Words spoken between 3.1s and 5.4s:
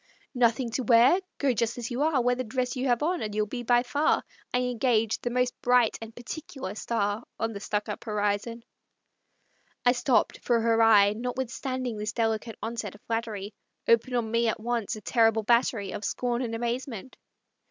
and you'll be by far, I engage, the